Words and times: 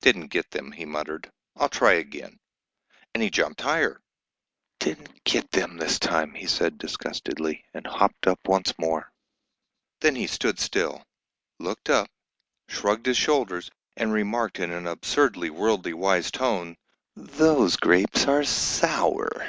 "Didn't 0.00 0.28
get 0.28 0.50
them," 0.50 0.72
he 0.72 0.86
muttered, 0.86 1.30
"I'll 1.56 1.68
try 1.68 1.92
again," 1.92 2.38
and 3.12 3.22
he 3.22 3.28
jumped 3.28 3.60
higher. 3.60 4.00
"Didn't 4.78 5.22
get 5.24 5.50
them 5.50 5.76
this 5.76 5.98
time," 5.98 6.32
he 6.32 6.46
said 6.46 6.78
disgustedly, 6.78 7.66
and 7.74 7.86
hopped 7.86 8.26
up 8.26 8.38
once 8.46 8.72
more. 8.78 9.12
Then 10.00 10.16
he 10.16 10.26
stood 10.26 10.58
still, 10.58 11.04
looked 11.58 11.90
up, 11.90 12.08
shrugged 12.66 13.04
his 13.04 13.18
shoulders, 13.18 13.70
and 13.94 14.10
remarked 14.10 14.58
in 14.58 14.70
an 14.70 14.86
absurdly 14.86 15.50
worldly 15.50 15.92
wise 15.92 16.30
tone, 16.30 16.78
"Those 17.14 17.76
grapes 17.76 18.26
are 18.26 18.42
sour!" 18.42 19.46